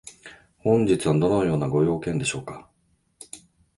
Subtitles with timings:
[0.57, 2.67] 本日はどのようなご用件でしょうか？